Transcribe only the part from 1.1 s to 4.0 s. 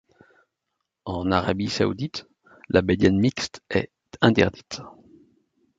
Arabie saoudite, la baignade mixte est